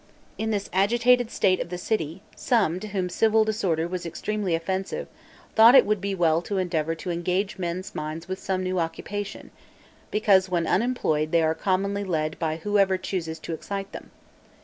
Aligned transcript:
In 0.39 0.49
this 0.49 0.67
agitated 0.73 1.29
state 1.29 1.59
of 1.59 1.69
the 1.69 1.77
city, 1.77 2.23
some, 2.35 2.79
to 2.79 2.87
whom 2.87 3.07
civil 3.07 3.45
discord 3.45 3.91
was 3.91 4.03
extremely 4.03 4.55
offensive, 4.55 5.05
thought 5.53 5.75
it 5.75 5.85
would 5.85 6.01
be 6.01 6.15
well 6.15 6.41
to 6.41 6.57
endeavor 6.57 6.95
to 6.95 7.11
engage 7.11 7.59
men's 7.59 7.93
minds 7.93 8.27
with 8.27 8.39
some 8.39 8.63
new 8.63 8.79
occupation, 8.79 9.51
because 10.09 10.49
when 10.49 10.65
unemployed 10.65 11.31
they 11.31 11.43
are 11.43 11.53
commonly 11.53 12.03
led 12.03 12.39
by 12.39 12.55
whoever 12.55 12.97
chooses 12.97 13.37
to 13.37 13.53
excite 13.53 13.91
them. 13.91 14.09